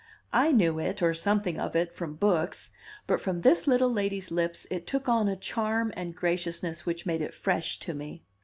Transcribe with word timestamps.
I 0.33 0.51
knew 0.51 0.79
it, 0.79 1.03
or 1.03 1.13
something 1.13 1.59
of 1.59 1.75
it, 1.75 1.93
from 1.93 2.15
books; 2.15 2.71
but 3.05 3.21
from 3.21 3.41
this 3.41 3.67
little 3.67 3.93
lady's 3.93 4.31
lips 4.31 4.65
it 4.71 4.87
took 4.87 5.07
on 5.07 5.27
a 5.29 5.35
charm 5.35 5.93
and 5.95 6.15
graciousness 6.15 6.87
which 6.87 7.05
made 7.05 7.21
it 7.21 7.35
fresh 7.35 7.77
to 7.81 7.93
me. 7.93 8.23